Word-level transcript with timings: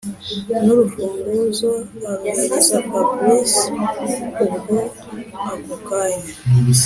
n’urufunguzo 0.63 1.71
aruhereza 2.09 2.77
fabric 2.89 3.49
ubwo 4.45 4.77
ako 5.51 5.75
kanya 5.87 6.23